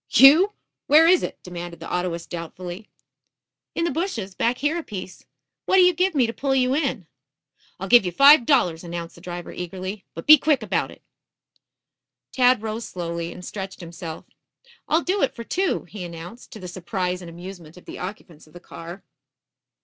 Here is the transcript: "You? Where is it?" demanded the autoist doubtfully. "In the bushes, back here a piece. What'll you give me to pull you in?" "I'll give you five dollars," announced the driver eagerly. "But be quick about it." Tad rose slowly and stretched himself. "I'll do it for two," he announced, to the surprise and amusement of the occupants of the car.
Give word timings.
"You? 0.09 0.53
Where 0.87 1.05
is 1.07 1.21
it?" 1.21 1.37
demanded 1.43 1.79
the 1.79 1.85
autoist 1.85 2.29
doubtfully. 2.31 2.89
"In 3.75 3.83
the 3.85 3.91
bushes, 3.91 4.33
back 4.33 4.57
here 4.57 4.75
a 4.79 4.81
piece. 4.83 5.27
What'll 5.67 5.85
you 5.85 5.93
give 5.93 6.15
me 6.15 6.25
to 6.25 6.33
pull 6.33 6.55
you 6.55 6.73
in?" 6.75 7.05
"I'll 7.79 7.87
give 7.87 8.03
you 8.03 8.11
five 8.11 8.47
dollars," 8.47 8.83
announced 8.83 9.13
the 9.13 9.21
driver 9.21 9.51
eagerly. 9.53 10.05
"But 10.15 10.25
be 10.25 10.39
quick 10.39 10.63
about 10.63 10.89
it." 10.89 11.03
Tad 12.31 12.63
rose 12.63 12.85
slowly 12.87 13.31
and 13.31 13.45
stretched 13.45 13.79
himself. 13.79 14.25
"I'll 14.87 15.03
do 15.03 15.21
it 15.21 15.35
for 15.35 15.43
two," 15.43 15.83
he 15.83 16.03
announced, 16.03 16.51
to 16.53 16.59
the 16.59 16.67
surprise 16.67 17.21
and 17.21 17.29
amusement 17.29 17.77
of 17.77 17.85
the 17.85 17.99
occupants 17.99 18.47
of 18.47 18.53
the 18.53 18.59
car. 18.59 19.03